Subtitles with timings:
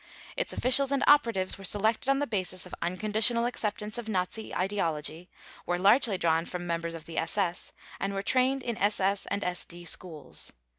[0.35, 5.29] Its officials and operatives were selected on the basis of unconditional acceptance of Nazi ideology,
[5.67, 9.87] were largely drawn from members of the SS, and were trained in SS and SD
[9.87, 10.53] schools.